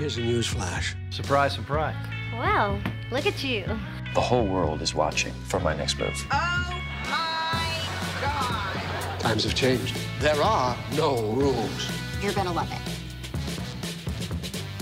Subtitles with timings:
[0.00, 0.96] Here's a news flash.
[1.10, 1.94] Surprise, surprise.
[2.32, 2.80] Well,
[3.12, 3.66] look at you.
[4.14, 6.26] The whole world is watching for my next move.
[6.32, 9.20] Oh my God.
[9.20, 9.94] Times have changed.
[10.20, 11.90] There are no rules.
[12.22, 12.78] You're gonna love it.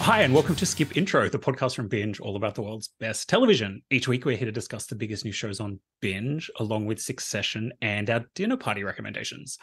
[0.02, 3.28] Hi, and welcome to Skip Intro, the podcast from Binge, all about the world's best
[3.28, 3.82] television.
[3.90, 7.72] Each week, we're here to discuss the biggest new shows on Binge, along with Succession
[7.82, 9.58] and our dinner party recommendations.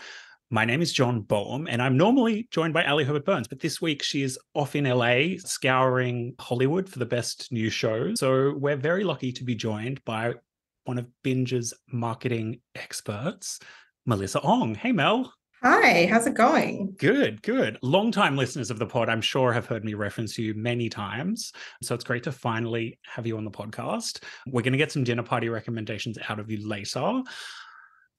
[0.51, 3.81] My name is John Boehm, and I'm normally joined by Ali Herbert Burns, but this
[3.81, 8.19] week she is off in LA scouring Hollywood for the best new shows.
[8.19, 10.35] So we're very lucky to be joined by
[10.83, 13.59] one of Binge's marketing experts,
[14.05, 14.75] Melissa Ong.
[14.75, 15.33] Hey, Mel.
[15.63, 16.93] Hi, how's it going?
[16.99, 17.79] Good, good.
[17.81, 21.53] Long-time listeners of the pod, I'm sure, have heard me reference you many times.
[21.81, 24.21] So it's great to finally have you on the podcast.
[24.45, 27.23] We're going to get some dinner party recommendations out of you later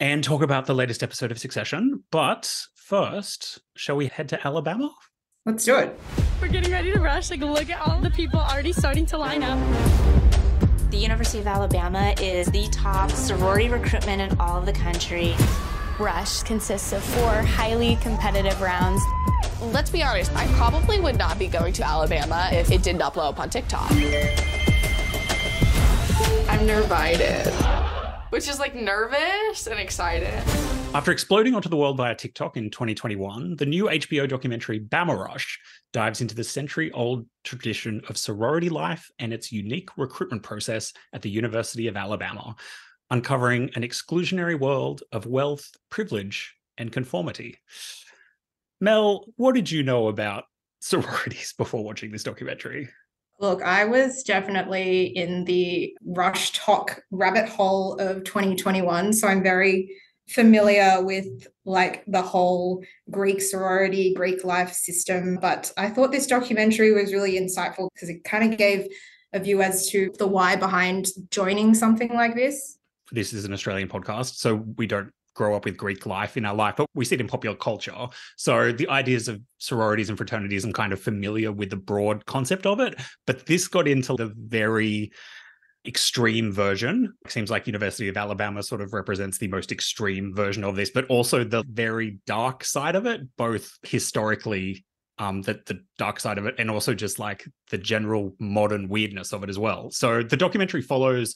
[0.01, 2.05] and talk about the latest episode of Succession.
[2.11, 4.91] But first, shall we head to Alabama?
[5.45, 5.99] Let's do it.
[6.41, 7.31] We're getting ready to rush.
[7.31, 9.59] Like, look at all the people already starting to line up.
[10.91, 15.35] The University of Alabama is the top sorority recruitment in all of the country.
[15.99, 19.03] Rush consists of four highly competitive rounds.
[19.61, 23.15] Let's be honest, I probably would not be going to Alabama if it did not
[23.15, 23.91] blow up on TikTok.
[26.49, 27.53] I'm nervited
[28.31, 30.35] which is like nervous and excited.
[30.95, 35.59] After exploding onto the world via TikTok in 2021, the new HBO documentary Bama Rush
[35.93, 41.23] dives into the century old tradition of sorority life and its unique recruitment process at
[41.23, 42.57] the University of Alabama,
[43.11, 47.59] uncovering an exclusionary world of wealth, privilege, and conformity.
[48.81, 50.45] Mel, what did you know about
[50.81, 52.89] sororities before watching this documentary?
[53.39, 59.13] Look, I was definitely in the RushTok rabbit hole of 2021.
[59.13, 59.95] So I'm very
[60.29, 65.39] familiar with like the whole Greek sorority, Greek life system.
[65.41, 68.89] But I thought this documentary was really insightful because it kind of gave
[69.33, 72.79] a view as to the why behind joining something like this.
[73.13, 76.55] This is an Australian podcast, so we don't grow up with Greek life in our
[76.55, 78.09] life, but we see it in popular culture.
[78.37, 82.67] So the ideas of sororities and fraternities, I'm kind of familiar with the broad concept
[82.67, 83.01] of it.
[83.27, 85.13] But this got into the very
[85.87, 87.15] extreme version.
[87.25, 90.91] It seems like University of Alabama sort of represents the most extreme version of this,
[90.91, 94.85] but also the very dark side of it, both historically
[95.19, 99.33] um the the dark side of it and also just like the general modern weirdness
[99.33, 99.91] of it as well.
[99.91, 101.35] So the documentary follows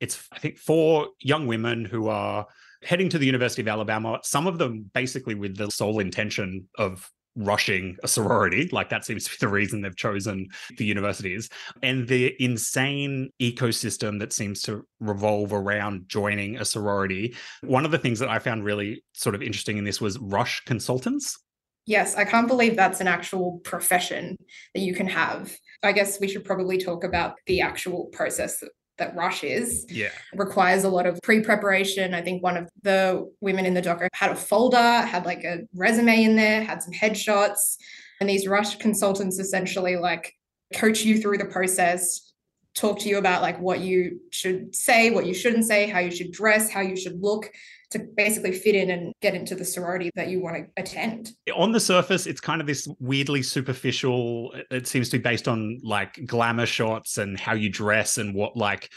[0.00, 2.46] it's I think four young women who are
[2.84, 7.10] heading to the University of Alabama, some of them basically with the sole intention of
[7.36, 8.68] rushing a sorority.
[8.72, 11.48] Like that seems to be the reason they've chosen the universities.
[11.82, 17.34] And the insane ecosystem that seems to revolve around joining a sorority.
[17.62, 20.62] One of the things that I found really sort of interesting in this was rush
[20.64, 21.38] consultants.
[21.84, 24.36] Yes, I can't believe that's an actual profession
[24.74, 25.56] that you can have.
[25.82, 28.62] I guess we should probably talk about the actual process
[29.02, 29.84] that Rush is.
[29.90, 30.10] Yeah.
[30.34, 32.14] Requires a lot of pre-preparation.
[32.14, 35.62] I think one of the women in the docker had a folder, had like a
[35.74, 37.76] resume in there, had some headshots.
[38.20, 40.32] And these Rush consultants essentially like
[40.74, 42.31] coach you through the process,
[42.74, 46.10] talk to you about like what you should say, what you shouldn't say, how you
[46.10, 47.50] should dress, how you should look
[47.90, 51.32] to basically fit in and get into the sorority that you want to attend.
[51.54, 55.46] On the surface, it's kind of this weirdly superficial, uh, it seems to be based
[55.46, 58.88] on like glamour shots and how you dress and what like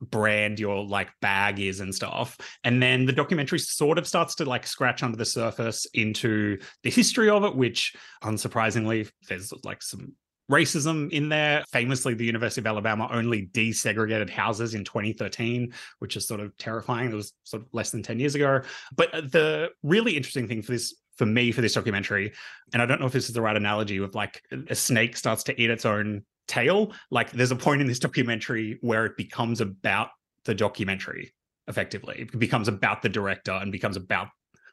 [0.00, 2.36] brand your like bag is and stuff.
[2.64, 6.90] And then the documentary sort of starts to like scratch under the surface into the
[6.90, 10.14] history of it, which unsurprisingly, there's like some
[10.50, 11.64] racism in there.
[11.70, 17.10] Famously, the University of Alabama only desegregated houses in 2013, which is sort of terrifying.
[17.10, 18.62] It was sort of less than 10 years ago.
[18.96, 22.32] But the really interesting thing for this for me for this documentary,
[22.72, 25.42] and I don't know if this is the right analogy, with like a snake starts
[25.44, 26.94] to eat its own tail.
[27.10, 30.08] Like there's a point in this documentary where it becomes about
[30.46, 31.34] the documentary
[31.68, 32.28] effectively.
[32.32, 34.28] It becomes about the director and becomes about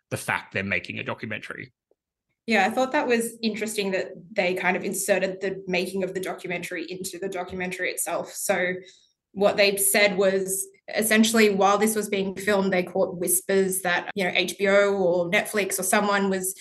[0.10, 1.74] the fact they're making a documentary.
[2.48, 6.22] Yeah, I thought that was interesting that they kind of inserted the making of the
[6.22, 8.32] documentary into the documentary itself.
[8.32, 8.74] So,
[9.34, 14.24] what they said was essentially while this was being filmed, they caught whispers that, you
[14.24, 16.56] know, HBO or Netflix or someone was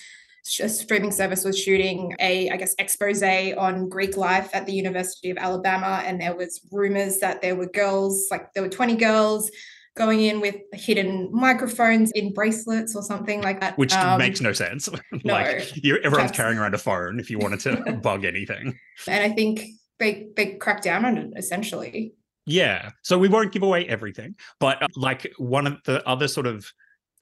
[0.61, 5.29] a streaming service was shooting a, I guess, expose on Greek life at the University
[5.29, 6.03] of Alabama.
[6.05, 9.49] And there was rumors that there were girls, like there were 20 girls
[9.97, 13.77] going in with hidden microphones in bracelets or something like that.
[13.77, 14.87] Which um, makes no sense.
[15.23, 15.73] No, like
[16.03, 18.77] everyone's carrying around a phone if you wanted to bug anything.
[19.07, 19.65] And I think
[19.99, 22.13] they they cracked down on it essentially.
[22.45, 22.91] Yeah.
[23.01, 26.71] So we won't give away everything, but uh, like one of the other sort of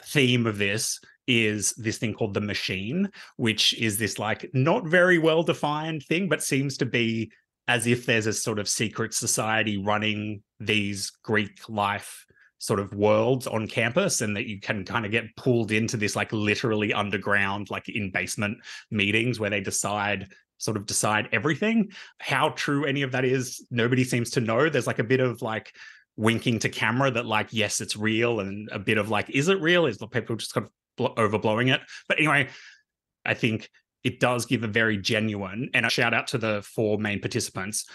[0.03, 5.17] theme of this is this thing called the machine, which is this like not very
[5.17, 7.31] well defined thing, but seems to be
[7.67, 12.25] as if there's a sort of secret society running these Greek life
[12.65, 16.15] sort of worlds on campus and that you can kind of get pulled into this
[16.15, 18.57] like literally underground like in basement
[18.91, 20.27] meetings where they decide
[20.57, 21.91] sort of decide everything.
[22.19, 24.69] How true any of that is nobody seems to know.
[24.69, 25.73] There's like a bit of like
[26.17, 29.61] winking to camera that like yes it's real and a bit of like is it
[29.61, 29.85] real?
[29.85, 31.81] Is the people just kind of overblowing it?
[32.07, 32.49] But anyway
[33.25, 33.69] i think
[34.03, 37.85] it does give a very genuine and a shout out to the four main participants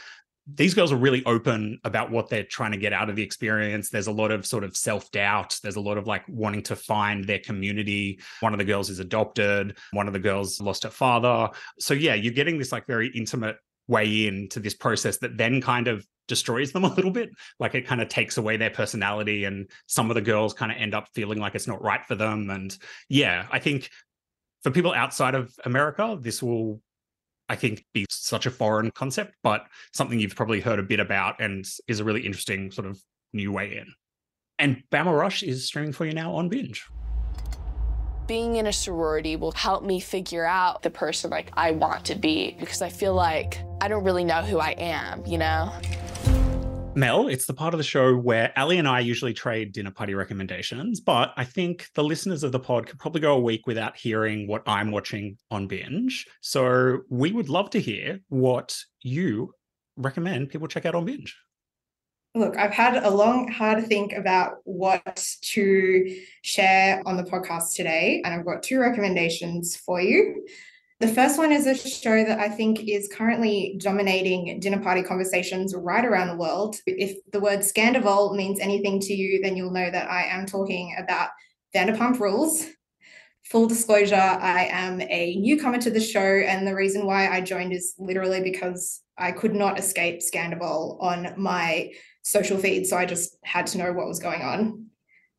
[0.54, 3.90] these girls are really open about what they're trying to get out of the experience.
[3.90, 5.58] There's a lot of sort of self doubt.
[5.62, 8.20] There's a lot of like wanting to find their community.
[8.40, 9.76] One of the girls is adopted.
[9.92, 11.50] One of the girls lost her father.
[11.78, 13.56] So, yeah, you're getting this like very intimate
[13.86, 17.30] way into this process that then kind of destroys them a little bit.
[17.58, 19.44] Like it kind of takes away their personality.
[19.44, 22.14] And some of the girls kind of end up feeling like it's not right for
[22.14, 22.50] them.
[22.50, 22.76] And
[23.08, 23.90] yeah, I think
[24.62, 26.80] for people outside of America, this will
[27.50, 31.40] I think be such a foreign concept, but something you've probably heard a bit about
[31.40, 33.02] and is a really interesting sort of
[33.32, 33.92] new way in.
[34.60, 36.86] And Bama Rush is streaming for you now on binge.
[38.28, 42.14] Being in a sorority will help me figure out the person like I want to
[42.14, 45.72] be because I feel like I don't really know who I am, you know?
[47.00, 50.14] Mel, it's the part of the show where Ali and I usually trade dinner party
[50.14, 53.96] recommendations, but I think the listeners of the pod could probably go a week without
[53.96, 56.26] hearing what I'm watching on binge.
[56.42, 59.54] So we would love to hear what you
[59.96, 61.34] recommend people check out on binge.
[62.34, 68.20] Look, I've had a long, hard think about what to share on the podcast today,
[68.26, 70.46] and I've got two recommendations for you.
[71.00, 75.74] The first one is a show that I think is currently dominating dinner party conversations
[75.74, 76.76] right around the world.
[76.86, 80.94] If the word Scandoval means anything to you, then you'll know that I am talking
[80.98, 81.30] about
[81.74, 82.66] Vanderpump Rules.
[83.44, 87.72] Full disclosure, I am a newcomer to the show, and the reason why I joined
[87.72, 91.92] is literally because I could not escape Scandoval on my
[92.22, 94.88] social feed, so I just had to know what was going on.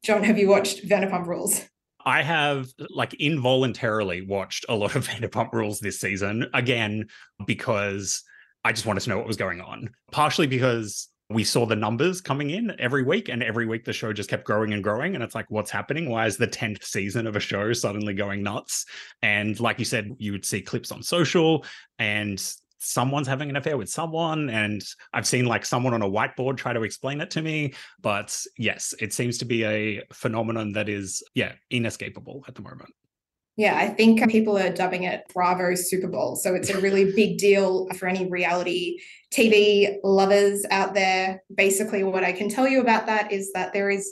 [0.03, 1.61] John, have you watched Vanderpump Rules?
[2.05, 7.07] I have like involuntarily watched a lot of Vanderpump Rules this season again
[7.45, 8.23] because
[8.63, 9.89] I just wanted to know what was going on.
[10.11, 14.13] Partially because we saw the numbers coming in every week, and every week the show
[14.13, 15.15] just kept growing and growing.
[15.15, 16.09] And it's like, what's happening?
[16.09, 18.85] Why is the 10th season of a show suddenly going nuts?
[19.21, 21.65] And like you said, you would see clips on social,
[21.99, 22.43] and
[22.81, 24.83] someone's having an affair with someone and
[25.13, 28.93] i've seen like someone on a whiteboard try to explain it to me but yes
[28.99, 32.91] it seems to be a phenomenon that is yeah inescapable at the moment
[33.57, 36.35] yeah, I think people are dubbing it Bravo Super Bowl.
[36.35, 38.99] So it's a really big deal for any reality
[39.31, 41.43] TV lovers out there.
[41.53, 44.11] Basically, what I can tell you about that is that there is,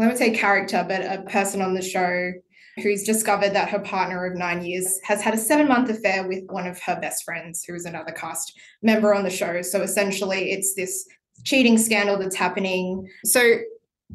[0.00, 2.32] I won't say character, but a person on the show
[2.80, 6.44] who's discovered that her partner of nine years has had a seven month affair with
[6.48, 9.62] one of her best friends, who is another cast member on the show.
[9.62, 11.06] So essentially, it's this
[11.44, 13.08] cheating scandal that's happening.
[13.24, 13.58] So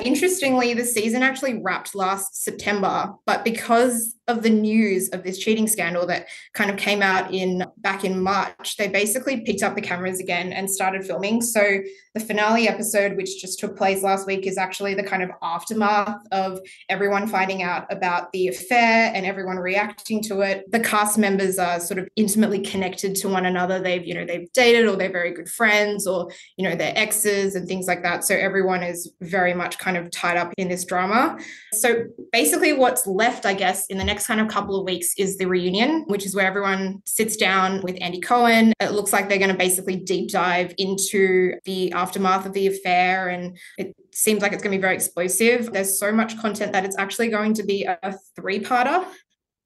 [0.03, 5.67] Interestingly, the season actually wrapped last September, but because of the news of this cheating
[5.67, 9.81] scandal that kind of came out in back in March, they basically picked up the
[9.81, 11.41] cameras again and started filming.
[11.41, 11.79] So
[12.13, 16.21] the finale episode, which just took place last week, is actually the kind of aftermath
[16.31, 20.71] of everyone finding out about the affair and everyone reacting to it.
[20.71, 23.79] The cast members are sort of intimately connected to one another.
[23.79, 27.55] They've, you know, they've dated or they're very good friends or, you know, they're exes
[27.55, 28.23] and things like that.
[28.23, 31.39] So everyone is very much kind of tied up in this drama.
[31.73, 35.37] So basically, what's left, I guess, in the next kind of couple of weeks is
[35.37, 38.73] the reunion, which is where everyone sits down with Andy Cohen.
[38.79, 43.29] It looks like they're going to basically deep dive into the aftermath of the affair,
[43.29, 45.71] and it seems like it's going to be very explosive.
[45.71, 49.05] There's so much content that it's actually going to be a three parter.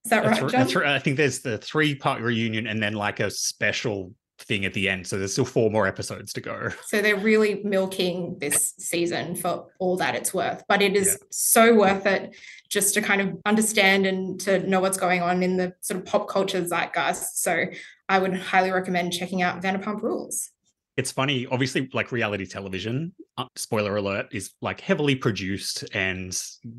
[0.06, 0.86] Is that right, John?
[0.86, 4.88] I think there's the three part reunion and then like a special thing at the
[4.88, 5.08] end.
[5.08, 6.70] So there's still four more episodes to go.
[6.88, 10.64] So they're really milking this season for all that it's worth.
[10.68, 11.28] But it is yeah.
[11.32, 12.36] so worth it
[12.70, 16.06] just to kind of understand and to know what's going on in the sort of
[16.06, 17.42] pop culture zeitgeist.
[17.42, 17.66] So
[18.10, 20.52] I would highly recommend checking out Vanderpump Rules.
[20.98, 26.36] It's funny, obviously, like reality television, uh, spoiler alert, is like heavily produced and,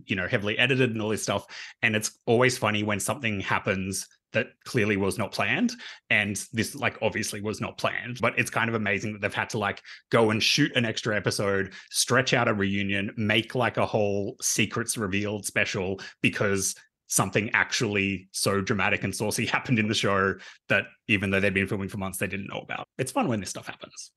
[0.07, 1.47] you know, heavily edited and all this stuff.
[1.83, 5.73] And it's always funny when something happens that clearly was not planned
[6.11, 9.51] and this like obviously was not planned but it's kind of amazing that they've had
[9.51, 13.87] to like go and shoot an extra episode stretch out a reunion make like a
[13.87, 16.75] whole secrets revealed special because
[17.07, 20.35] something actually so dramatic and saucy happened in the show
[20.69, 23.41] that even though they've been filming for months they didn't know about it's fun when
[23.41, 24.13] this stuff happens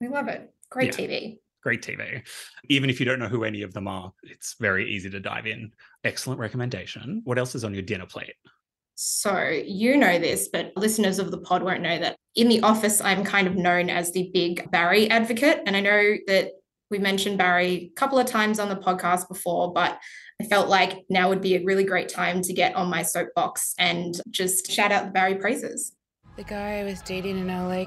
[0.00, 1.06] we love it great yeah.
[1.06, 2.22] tv great TV.
[2.68, 5.46] Even if you don't know who any of them are, it's very easy to dive
[5.46, 5.72] in.
[6.04, 7.22] Excellent recommendation.
[7.24, 8.34] What else is on your dinner plate?
[8.96, 13.00] So, you know this, but listeners of the pod won't know that in the office,
[13.00, 15.62] I'm kind of known as the big Barry advocate.
[15.66, 16.52] And I know that
[16.90, 19.98] we mentioned Barry a couple of times on the podcast before, but
[20.40, 23.74] I felt like now would be a really great time to get on my soapbox
[23.78, 25.92] and just shout out the Barry praises.
[26.36, 27.86] The guy I was dating in LA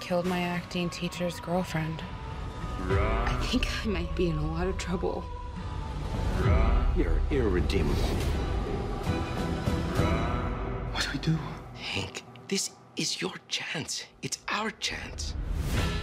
[0.00, 2.02] killed my acting teacher's girlfriend.
[2.88, 5.24] I think I might be in a lot of trouble.
[6.96, 8.43] You're irredeemable.
[10.92, 11.38] What do we do?
[11.74, 14.04] Hank, this is your chance.
[14.22, 15.34] It's our chance.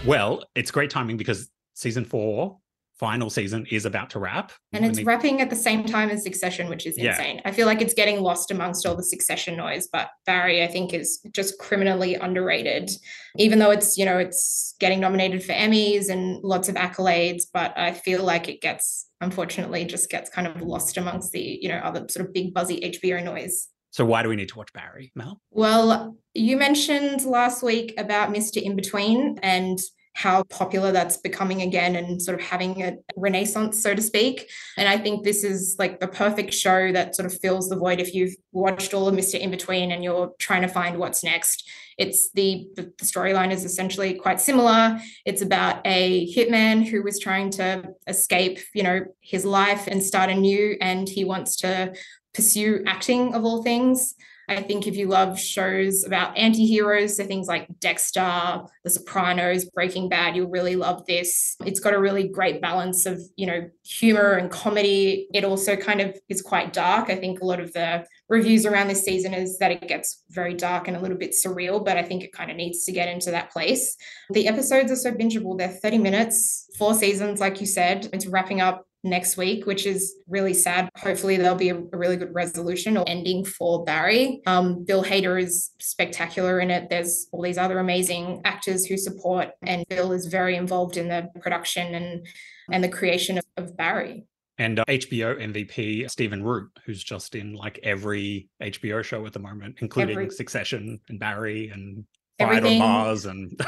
[0.06, 2.58] Well, it's great timing because season four
[3.02, 4.52] final season is about to wrap.
[4.74, 5.04] And it's they...
[5.04, 7.10] wrapping at the same time as Succession, which is yeah.
[7.10, 7.42] insane.
[7.46, 10.94] I feel like it's getting lost amongst all the Succession noise, but Barry, I think,
[10.94, 12.92] is just criminally underrated,
[13.38, 17.76] even though it's, you know, it's getting nominated for Emmys and lots of accolades, but
[17.76, 21.78] I feel like it gets, unfortunately, just gets kind of lost amongst the, you know,
[21.78, 23.68] other sort of big buzzy HBO noise.
[23.92, 25.40] So why do we need to watch Barry, Mel?
[25.52, 28.62] Well, you mentioned last week about Mr.
[28.62, 29.80] In Between and
[30.14, 34.50] how popular that's becoming again and sort of having a renaissance, so to speak.
[34.78, 38.00] And I think this is like the perfect show that sort of fills the void
[38.00, 39.40] if you've watched all of Mr.
[39.40, 41.70] In Between and you're trying to find what's next.
[41.98, 45.00] It's the, the storyline is essentially quite similar.
[45.26, 50.30] It's about a hitman who was trying to escape, you know, his life and start
[50.30, 51.94] anew, and he wants to
[52.34, 54.16] pursue acting of all things.
[54.50, 60.10] I think if you love shows about anti-heroes, so things like Dexter, The Sopranos, Breaking
[60.10, 61.56] Bad, you'll really love this.
[61.66, 65.28] It's got a really great balance of, you know, humor and comedy.
[65.34, 67.10] It also kind of is quite dark.
[67.10, 70.54] I think a lot of the reviews around this season is that it gets very
[70.54, 73.08] dark and a little bit surreal, but I think it kind of needs to get
[73.08, 73.96] into that place.
[74.32, 75.58] The episodes are so bingeable.
[75.58, 78.10] They're 30 minutes, four seasons, like you said.
[78.12, 80.89] It's wrapping up next week, which is really sad.
[80.98, 84.41] Hopefully, there'll be a, really good resolution or ending for Barry.
[84.46, 86.89] Um, Bill Hader is spectacular in it.
[86.89, 91.29] There's all these other amazing actors who support, and Bill is very involved in the
[91.41, 92.27] production and
[92.72, 94.25] and the creation of, of Barry.
[94.58, 99.39] And uh, HBO MVP Stephen Root, who's just in like every HBO show at the
[99.39, 100.29] moment, including every...
[100.29, 102.05] Succession and Barry and
[102.38, 103.25] Fight on Mars.
[103.25, 103.60] And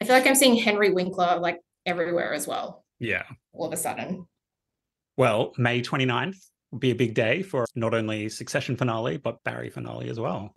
[0.00, 2.84] I feel like I'm seeing Henry Winkler like everywhere as well.
[2.98, 3.24] Yeah.
[3.52, 4.26] All of a sudden.
[5.18, 6.36] Well, May 29th
[6.70, 10.54] will be a big day for not only Succession finale, but Barry finale as well.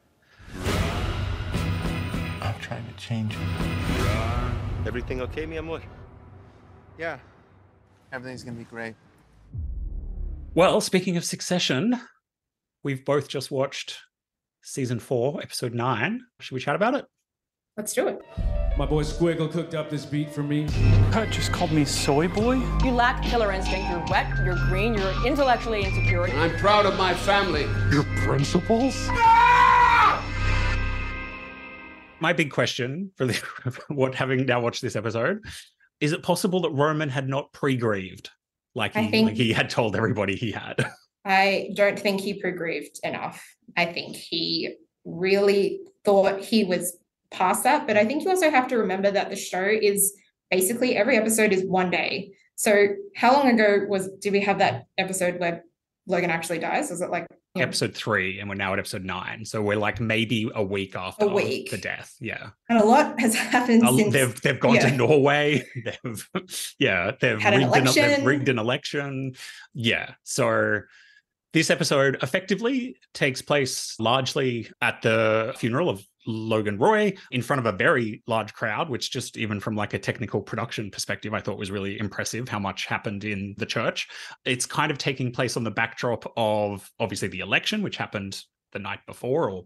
[2.43, 3.35] I'm trying to change.
[4.85, 5.81] Everything okay, mi amor?
[6.99, 7.17] Yeah.
[8.13, 8.93] Everything's going to be great.
[10.53, 11.99] Well, speaking of Succession,
[12.83, 13.97] we've both just watched
[14.61, 16.21] season four, episode nine.
[16.39, 17.05] Should we chat about it?
[17.81, 18.21] Let's do it.
[18.77, 20.67] My boy Squiggle cooked up this beat for me.
[21.09, 22.57] Pat just called me soy boy?
[22.83, 23.89] You lack killer instinct.
[23.89, 26.25] You're wet, you're green, you're intellectually insecure.
[26.25, 27.63] And I'm proud of my family.
[27.91, 28.93] Your principles?
[32.19, 33.43] My big question for the,
[33.87, 35.39] what having now watched this episode
[35.99, 38.29] is it possible that Roman had not pre-grieved
[38.75, 40.75] like he, think, like he had told everybody he had?
[41.25, 43.43] I don't think he pre-grieved enough.
[43.75, 46.97] I think he really thought he was
[47.31, 47.87] past that.
[47.87, 50.13] But I think you also have to remember that the show is
[50.49, 52.33] basically every episode is one day.
[52.55, 55.63] So how long ago was did we have that episode where
[56.07, 56.91] Logan actually dies?
[56.91, 59.43] Is it like you know, episode three, and we're now at episode nine.
[59.43, 61.69] So we're like maybe a week after a week.
[61.69, 62.15] the death.
[62.21, 62.51] Yeah.
[62.69, 64.89] And a lot has happened a, since they've they've gone yeah.
[64.89, 65.65] to Norway.
[65.85, 66.29] They've
[66.79, 69.33] yeah, they've Had rigged an, an, they've rigged an election.
[69.73, 70.11] Yeah.
[70.23, 70.81] So
[71.53, 77.65] this episode effectively takes place largely at the funeral of Logan Roy in front of
[77.65, 81.57] a very large crowd, which just even from like a technical production perspective, I thought
[81.57, 84.07] was really impressive how much happened in the church.
[84.45, 88.79] It's kind of taking place on the backdrop of obviously the election, which happened the
[88.79, 89.63] night before or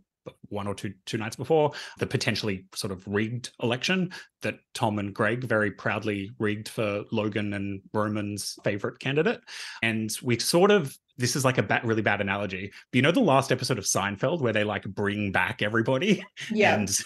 [0.50, 5.13] one or two two nights before the potentially sort of rigged election that Tom and
[5.13, 9.41] Greg very proudly rigged for Logan and Roman's favorite candidate
[9.82, 12.72] and we sort of this is like a bad, really bad analogy.
[12.91, 16.75] But you know the last episode of Seinfeld where they like bring back everybody, yeah,
[16.75, 16.98] and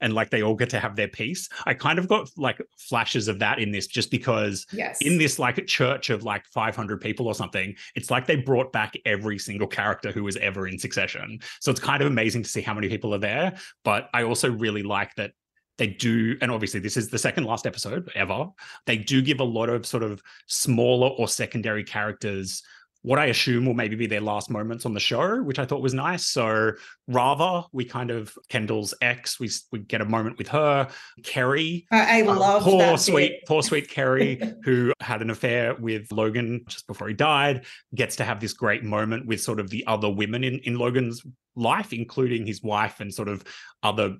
[0.00, 1.48] and like they all get to have their piece.
[1.66, 5.00] I kind of got like flashes of that in this, just because yes.
[5.02, 8.94] in this like church of like 500 people or something, it's like they brought back
[9.04, 11.40] every single character who was ever in Succession.
[11.60, 13.54] So it's kind of amazing to see how many people are there.
[13.84, 15.32] But I also really like that
[15.78, 18.46] they do and obviously this is the second last episode ever
[18.86, 22.62] they do give a lot of sort of smaller or secondary characters
[23.06, 25.80] what I assume will maybe be their last moments on the show, which I thought
[25.80, 26.26] was nice.
[26.26, 26.72] So
[27.06, 30.88] Rava, we kind of Kendall's ex, we we get a moment with her.
[31.22, 33.46] Kerry, I, um, love poor that sweet, bit.
[33.46, 38.24] poor sweet Kerry, who had an affair with Logan just before he died, gets to
[38.24, 41.22] have this great moment with sort of the other women in in Logan's
[41.54, 43.44] life, including his wife and sort of
[43.84, 44.16] other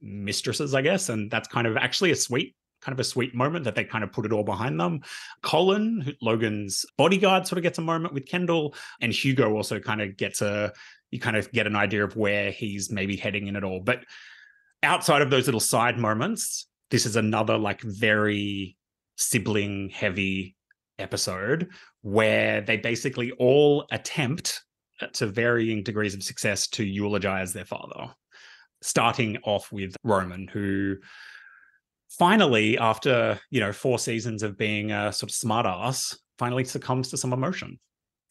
[0.00, 1.10] mistresses, I guess.
[1.10, 4.04] And that's kind of actually a sweet kind of a sweet moment that they kind
[4.04, 5.00] of put it all behind them.
[5.42, 10.16] Colin, Logan's bodyguard, sort of gets a moment with Kendall, and Hugo also kind of
[10.16, 10.72] gets a
[11.10, 13.80] you kind of get an idea of where he's maybe heading in it all.
[13.80, 14.04] But
[14.82, 18.76] outside of those little side moments, this is another like very
[19.16, 20.56] sibling heavy
[20.98, 21.68] episode
[22.00, 24.62] where they basically all attempt
[25.00, 28.12] uh, to varying degrees of success to eulogize their father
[28.82, 30.96] starting off with roman who
[32.18, 37.08] finally after you know four seasons of being a sort of smart ass finally succumbs
[37.08, 37.78] to some emotion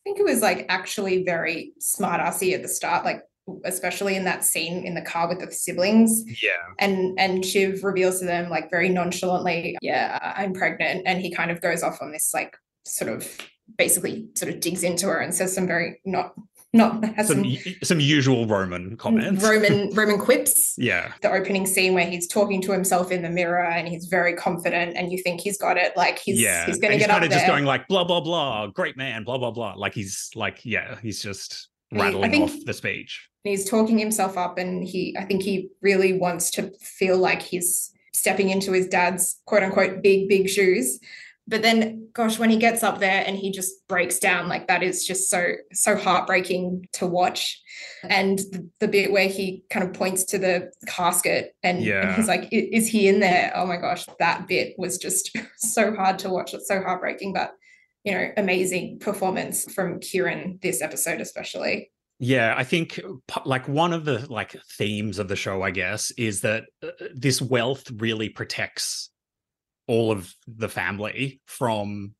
[0.01, 3.21] I think it was like actually very smart assy at the start, like
[3.65, 6.23] especially in that scene in the car with the siblings.
[6.41, 11.03] yeah And and Shiv reveals to them like very nonchalantly, yeah, I'm pregnant.
[11.05, 13.37] And he kind of goes off on this like sort of
[13.77, 16.33] basically sort of digs into her and says some very not
[16.73, 19.43] not some some, some usual roman comments.
[19.43, 20.75] Roman Roman quips.
[20.77, 21.11] yeah.
[21.21, 24.95] The opening scene where he's talking to himself in the mirror and he's very confident
[24.95, 26.65] and you think he's got it, like he's yeah.
[26.65, 27.39] he's and he's get up kind of there.
[27.39, 29.73] just going like blah blah blah great man blah blah blah.
[29.75, 33.27] Like he's like yeah he's just rattling think- off the speech.
[33.43, 37.91] He's talking himself up and he i think he really wants to feel like he's
[38.13, 40.99] stepping into his dad's quote unquote big big shoes
[41.51, 44.81] but then gosh when he gets up there and he just breaks down like that
[44.81, 47.61] is just so so heartbreaking to watch.
[48.03, 52.15] And the, the bit where he kind of points to the casket and, and Yeah.
[52.15, 53.51] he's like is he in there?
[53.53, 56.53] Oh my gosh that bit was just so hard to watch.
[56.55, 57.53] It's so heartbreaking but
[58.03, 61.91] you know amazing performance from kieran this episode especially.
[62.23, 62.99] Yeah, I think
[63.45, 67.41] like one of the like themes of the show, I guess, is that uh, this
[67.41, 69.09] wealth really protects
[69.91, 72.15] all of the family from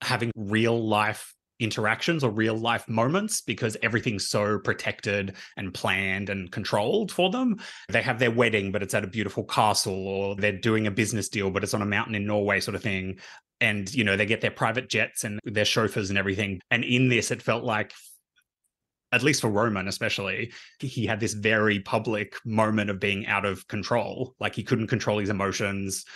[0.00, 6.50] having real life interactions or real life moments because everything's so protected and planned and
[6.50, 7.60] controlled for them.
[7.90, 11.28] They have their wedding, but it's at a beautiful castle, or they're doing a business
[11.28, 13.18] deal, but it's on a mountain in Norway, sort of thing.
[13.60, 16.60] And, you know, they get their private jets and their chauffeurs and everything.
[16.70, 17.92] And in this, it felt like
[19.12, 23.68] at least for Roman, especially, he had this very public moment of being out of
[23.68, 24.34] control.
[24.40, 26.06] Like he couldn't control his emotions.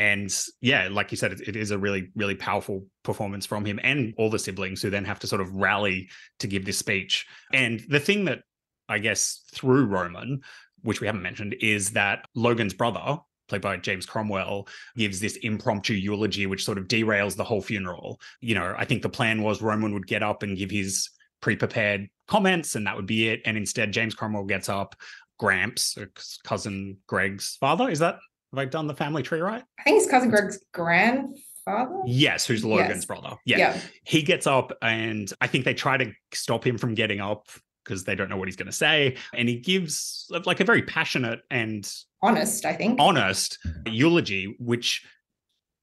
[0.00, 3.78] And yeah, like you said, it, it is a really, really powerful performance from him
[3.84, 6.08] and all the siblings who then have to sort of rally
[6.40, 7.26] to give this speech.
[7.52, 8.40] And the thing that
[8.88, 10.40] I guess through Roman,
[10.82, 15.94] which we haven't mentioned, is that Logan's brother, played by James Cromwell, gives this impromptu
[15.94, 18.20] eulogy, which sort of derails the whole funeral.
[18.40, 21.10] You know, I think the plan was Roman would get up and give his
[21.40, 24.94] pre-prepared comments and that would be it and instead james cromwell gets up
[25.38, 26.04] gramps uh,
[26.44, 28.18] cousin greg's father is that
[28.52, 32.00] have i done the family tree right I think it's cousin Greg's grandfather.
[32.06, 33.04] yes who's logan's Yes.
[33.04, 33.58] brother yeah.
[33.58, 33.80] Yeah.
[34.04, 37.46] he gets up and i think they try to stop him from getting up
[37.84, 40.82] because they don't know what he's going to say and he gives like a very
[40.82, 41.90] passionate and
[42.22, 43.00] Honest, I think.
[43.00, 45.06] honest eulogy which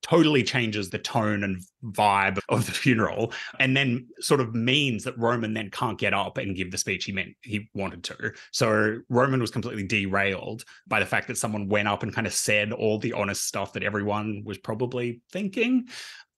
[0.03, 5.17] totally changes the tone and vibe of the funeral and then sort of means that
[5.17, 8.31] roman then can't get up and give the speech he meant he wanted to.
[8.51, 12.33] So roman was completely derailed by the fact that someone went up and kind of
[12.33, 15.87] said all the honest stuff that everyone was probably thinking.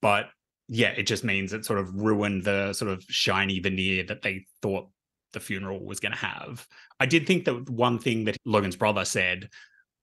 [0.02, 0.30] But
[0.67, 4.45] yeah it just means it sort of ruined the sort of shiny veneer that they
[4.62, 4.88] thought
[5.34, 6.65] the funeral was going to have.
[7.00, 9.50] I did think that one thing that logan's brother said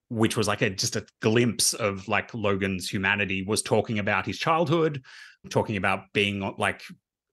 [0.09, 4.39] which was like a just a glimpse of like Logan's humanity was talking about his
[4.39, 5.03] childhood,
[5.51, 6.83] talking about being uh, like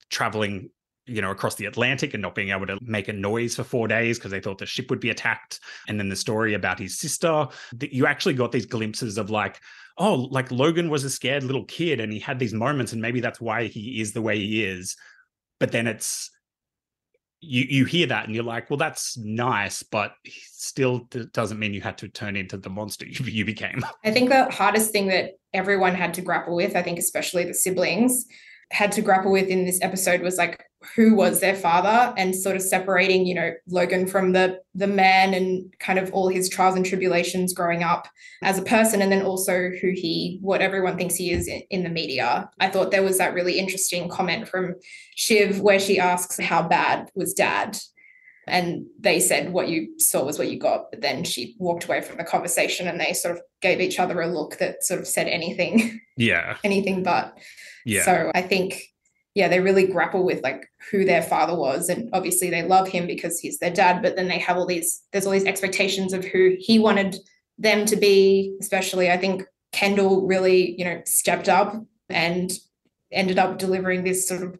[0.10, 0.70] traveling
[1.06, 3.88] you know across the Atlantic and not being able to make a noise for 4
[3.88, 5.60] days because they thought the ship would be attacked.
[5.88, 9.60] And then the story about his sister that you actually got these glimpses of like
[9.98, 13.20] oh like Logan was a scared little kid and he had these moments and maybe
[13.20, 14.96] that's why he is the way he is.
[15.60, 16.32] But then it's
[17.44, 21.74] you you hear that and you're like, well, that's nice, but still d- doesn't mean
[21.74, 23.86] you had to turn into the monster you, you became.
[24.04, 27.54] I think the hardest thing that everyone had to grapple with, I think especially the
[27.54, 28.26] siblings,
[28.72, 30.64] had to grapple with in this episode was like
[30.96, 35.34] who was their father and sort of separating, you know, Logan from the the man
[35.34, 38.08] and kind of all his trials and tribulations growing up
[38.42, 41.84] as a person and then also who he what everyone thinks he is in, in
[41.84, 42.50] the media.
[42.60, 44.76] I thought there was that really interesting comment from
[45.16, 47.78] Shiv where she asks how bad was dad
[48.48, 52.02] and they said what you saw was what you got but then she walked away
[52.02, 55.08] from the conversation and they sort of gave each other a look that sort of
[55.08, 56.58] said anything Yeah.
[56.64, 57.38] anything but
[57.86, 58.04] Yeah.
[58.04, 58.82] so i think
[59.36, 61.90] yeah, they really grapple with like who their father was.
[61.90, 65.02] And obviously they love him because he's their dad, but then they have all these,
[65.12, 67.18] there's all these expectations of who he wanted
[67.58, 71.76] them to be, especially I think Kendall really, you know, stepped up
[72.10, 72.52] and
[73.12, 74.58] ended up delivering this sort of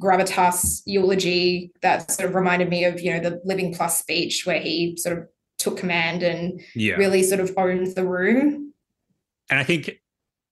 [0.00, 4.60] gravitas eulogy that sort of reminded me of, you know, the Living Plus speech where
[4.60, 6.94] he sort of took command and Yeah.
[6.94, 8.72] really sort of owned the room.
[9.50, 10.00] And I think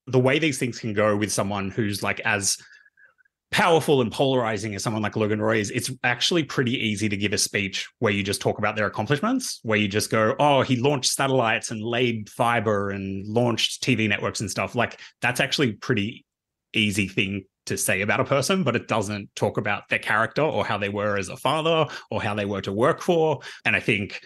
[0.06, 2.58] the way these things can go with someone who's like as
[3.50, 7.32] powerful and polarizing as someone like Logan Roy is, it's actually pretty easy to give
[7.32, 10.76] a speech where you just talk about their accomplishments, where you just go, oh, he
[10.76, 14.74] launched satellites and laid fiber and launched TV networks and stuff.
[14.74, 16.24] Like that's actually pretty
[16.72, 20.64] easy thing to say about a person, but it doesn't talk about their character or
[20.64, 23.40] how they were as a father or how they were to work for.
[23.64, 24.22] And I think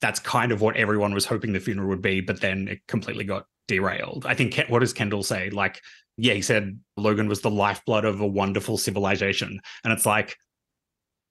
[0.00, 3.24] that's kind of what everyone was hoping the funeral would be, but then it completely
[3.24, 4.26] got derailed.
[4.26, 5.50] I think what does Kendall say?
[5.50, 5.80] Like,
[6.16, 10.36] yeah, he said Logan was the lifeblood of a wonderful civilization, and it's like,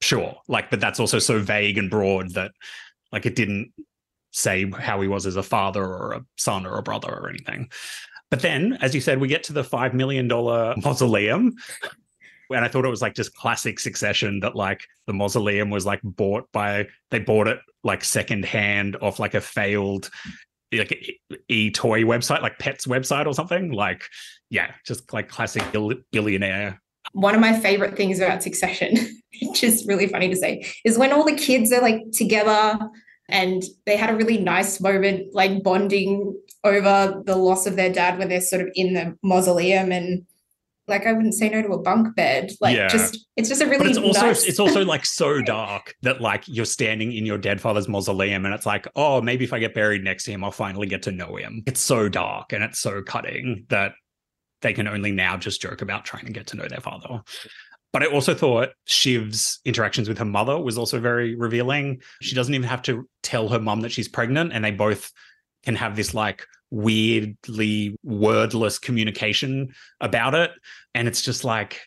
[0.02, 2.52] sure, like, but that's also so vague and broad that,
[3.12, 3.72] like, it didn't
[4.32, 7.70] say how he was as a father or a son or a brother or anything.
[8.30, 11.54] But then, as you said, we get to the five million dollar mausoleum.
[12.50, 16.02] And I thought it was like just classic succession that like the mausoleum was like
[16.04, 20.10] bought by they bought it like secondhand off like a failed
[20.72, 23.72] like e toy website, like Pets website or something.
[23.72, 24.04] Like,
[24.54, 26.80] yeah, just like classic bill- billionaire.
[27.14, 28.96] One of my favorite things about Succession,
[29.42, 32.80] which is really funny to say, is when all the kids are like together
[33.30, 38.20] and they had a really nice moment, like bonding over the loss of their dad
[38.20, 40.24] when they're sort of in the mausoleum and
[40.88, 42.52] like I wouldn't say no to a bunk bed.
[42.60, 42.88] Like Yeah.
[42.90, 46.22] just it's just a really But it's also nice it's also like so dark that
[46.22, 49.60] like you're standing in your dead father's mausoleum and it's like, oh, maybe if I
[49.60, 51.64] get buried next to him, I'll finally get to know him.
[51.66, 53.94] It's so dark and it's so cutting that
[54.64, 57.22] they can only now just joke about trying to get to know their father.
[57.92, 62.02] But I also thought Shiv's interactions with her mother was also very revealing.
[62.24, 65.12] She doesn't even have to tell her mum that she's pregnant, and they both
[65.64, 70.52] can have this like weirdly wordless communication about it.
[70.96, 71.82] And it's just like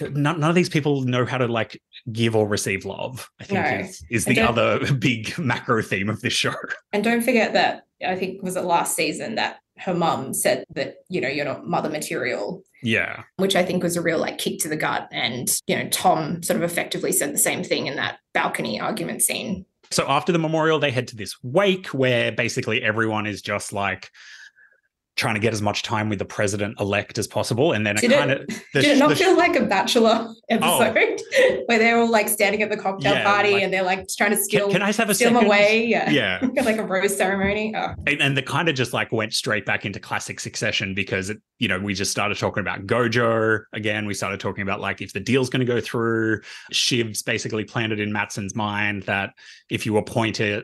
[0.00, 1.80] none, none of these people know how to like
[2.12, 3.30] give or receive love.
[3.40, 3.78] I think No.
[3.86, 6.54] is, is the other big macro theme of this show.
[6.92, 10.96] And don't forget that I think was it last season that her mum said that,
[11.08, 13.22] you know, you're not mother material, Yeah.
[13.36, 15.08] which I think was a real like kick to the gut.
[15.12, 19.22] And, you know, Tom sort of effectively said the same thing in that balcony argument
[19.22, 19.66] scene.
[19.90, 24.10] So after the memorial, they head to this wake where basically everyone is just like
[25.16, 27.72] trying to get as much time with the president elect as possible.
[27.72, 30.34] And then it Did it- kind of Did it not feel like a bachelor oh.
[30.50, 31.20] episode
[31.66, 33.16] where they're all like standing at the cocktail Oh.
[33.16, 35.32] Yeah, party like- and they're like trying to steal, can I just have a steal
[35.32, 35.86] them away?
[35.86, 36.10] Yeah.
[36.14, 36.40] Yeah.
[36.64, 37.74] like a rose ceremony.
[37.76, 37.94] Oh.
[38.06, 41.38] and, and the kind of just like went straight back into classic succession because it,
[41.58, 45.12] you know we just started talking about gojo again we started talking about like if
[45.12, 46.40] the deal's going to go through
[46.72, 49.30] shiv's basically planted in matsson's mind that
[49.70, 50.62] if you appoint a,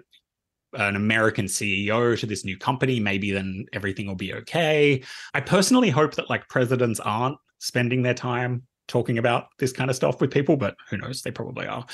[0.75, 5.03] an american ceo to this new company maybe then everything will be okay
[5.35, 9.97] i personally hope that like presidents aren't spending their time talking about this kind of
[9.97, 11.85] stuff with people but who knows they probably are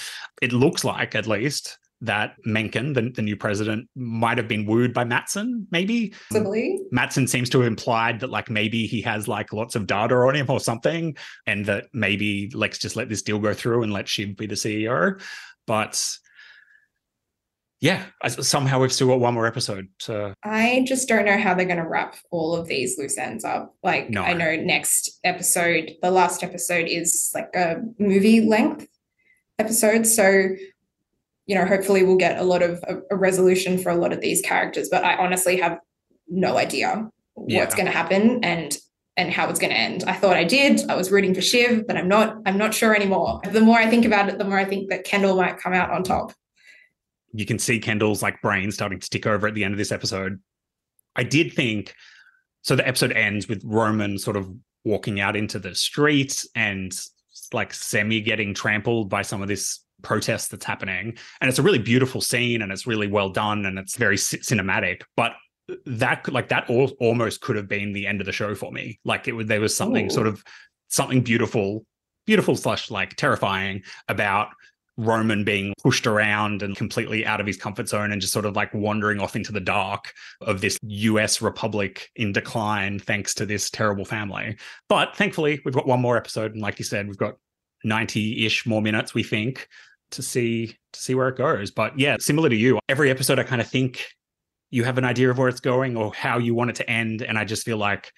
[0.42, 4.92] it looks like at least that Mencken, the, the new president, might have been wooed
[4.92, 6.12] by Matsson, maybe.
[6.30, 6.80] Possibly.
[6.90, 10.36] Matsson seems to have implied that like maybe he has like lots of data on
[10.36, 14.08] him or something, and that maybe let's just let this deal go through and let
[14.08, 15.20] Shiv be the CEO.
[15.66, 16.18] But
[17.80, 19.88] yeah, I, somehow we've still got one more episode.
[20.00, 23.44] So I just don't know how they're going to wrap all of these loose ends
[23.44, 23.74] up.
[23.82, 24.22] Like, No.
[24.22, 28.86] I know next episode, the last episode is like a movie length
[29.58, 30.06] episode.
[30.06, 30.48] So,
[31.46, 34.20] you know, hopefully we'll get a lot of a, a resolution for a lot of
[34.20, 34.88] these characters.
[34.88, 35.78] But I honestly have
[36.28, 37.66] no idea what's Yeah.
[37.70, 38.76] going to happen and
[39.18, 40.04] and how it's going to end.
[40.06, 40.90] I thought I did.
[40.90, 42.36] I was rooting for Shiv, but I'm not.
[42.44, 43.40] I'm not sure anymore.
[43.50, 45.90] The more I think about it, the more I think that Kendall might come out
[45.90, 46.32] on top.
[47.32, 49.92] You can see Kendall's like brain starting to tick over at the end of this
[49.92, 50.40] episode.
[51.14, 51.94] I did think
[52.62, 52.76] so.
[52.76, 54.50] The episode ends with Roman sort of
[54.84, 56.92] walking out into the streets and
[57.52, 61.16] like semi getting trampled by some of this protest that's happening.
[61.40, 64.38] And it's a really beautiful scene and it's really well done and it's very ci-
[64.38, 65.02] cinematic.
[65.16, 65.32] But
[65.86, 68.70] that could like that al- almost could have been the end of the show for
[68.70, 69.00] me.
[69.04, 70.10] Like it was there was something Ooh.
[70.10, 70.44] sort of
[70.88, 71.84] something beautiful,
[72.26, 74.48] beautiful slash like terrifying about
[74.96, 78.56] Roman being pushed around and completely out of his comfort zone and just sort of
[78.56, 83.68] like wandering off into the dark of this US republic in decline thanks to this
[83.68, 84.56] terrible family.
[84.88, 87.34] But thankfully, we've got one more episode and like you said, we've got
[87.84, 89.68] 90-ish more minutes we think
[90.12, 91.70] to see to see where it goes.
[91.70, 94.06] But yeah, similar to you, every episode I kind of think
[94.70, 97.22] you have an idea of where it's going or how you want it to end
[97.22, 98.12] and I just feel like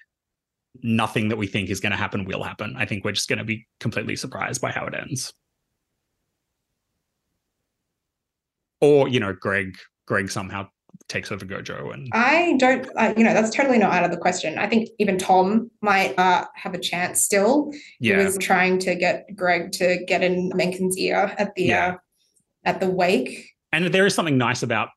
[0.81, 2.75] nothing that we think is going to happen will happen.
[2.77, 5.33] I think we're just going to be completely surprised by how it ends.
[8.81, 10.67] Or, you know, Greg Greg somehow
[11.07, 14.17] takes over Gojo and I don't, uh, you know, that's totally not out of the
[14.17, 14.57] question.
[14.57, 17.71] I think even Tom might uh, have a chance still.
[17.99, 18.19] Yeah.
[18.19, 21.87] He was trying to get Greg to get in Mencken's ear at the Yeah.
[21.87, 21.97] uh,
[22.65, 23.49] at the wake.
[23.71, 24.89] and there is something nice about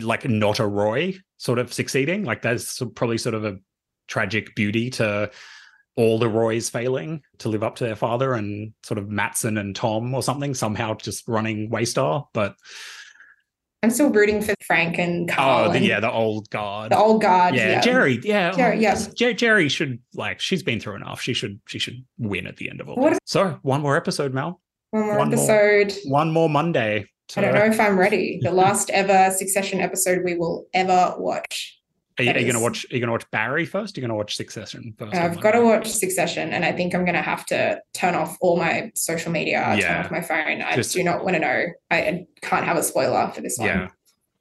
[0.00, 2.24] like not a Roy sort of succeeding.
[2.24, 3.56] Like there's probably sort of a
[4.08, 5.30] tragic beauty to
[5.96, 9.74] all the Roys failing to live up to their father and sort of Matsson and
[9.74, 12.26] Tom or something somehow just running Waystar.
[12.34, 12.54] But
[13.82, 15.64] I'm still rooting for Frank and oh, Karl.
[15.68, 16.92] oh, the, and yeah, the old guard.
[16.92, 17.54] the old guard.
[17.54, 18.24] yeah, Yeah, Gerri.
[18.24, 18.94] Yeah, Gerri, oh, yeah.
[19.14, 21.20] Jer- Gerri should like she's been through enough.
[21.20, 23.18] She should she should win at the end of all What this.
[23.24, 24.60] So one more episode, Mel.
[24.90, 25.36] One more One more.
[25.38, 25.94] episode.
[26.10, 27.06] One more Monday.
[27.36, 28.38] I don't know if I'm ready.
[28.40, 31.75] The last ever Succession episode we will ever watch.
[32.18, 32.86] Are you, are you gonna watch?
[32.90, 33.96] Are you gonna watch Barry first?
[33.96, 35.14] You're you gonna watch Succession first?
[35.14, 38.36] I've got to watch Succession, and I think I'm going to have to turn off
[38.40, 40.62] all my social media, turn off my phone.
[40.62, 41.66] I Just- do not want to know.
[41.90, 43.68] I, I can't have a spoiler for this one.
[43.68, 43.88] Yeah.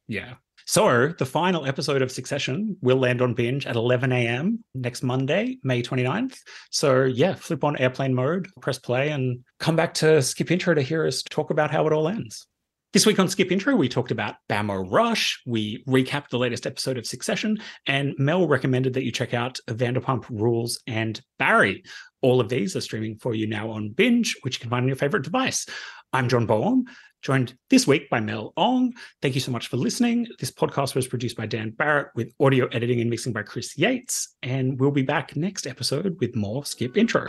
[0.07, 0.33] Yeah.
[0.67, 4.63] So the final episode of Succession will land on binge at 11 a.m.
[4.73, 6.39] next Monday, May 29th.
[6.71, 10.81] So yeah, flip on airplane mode, press play, and come back to Skip Intro to
[10.81, 12.47] hear us talk about how it all ends.
[12.95, 15.41] This week on Skip Intro, we talked about Bama Rush.
[15.45, 20.23] We recapped the latest episode of Succession, and Mel recommended that you check out Vanderpump
[20.29, 21.83] Rules and Barry.
[22.21, 24.87] All of these are streaming for you now on Binge, which you can find on
[24.87, 25.65] your favorite device.
[26.13, 26.85] I'm John Boehm,
[27.21, 28.93] joined this week by Mel Ong.
[29.21, 30.27] Thank you so much for listening.
[30.39, 34.37] This podcast was produced by Dan Barrett with audio editing and mixing by Chris Yates.
[34.41, 37.27] And we'll be back next episode with more Skip Intro.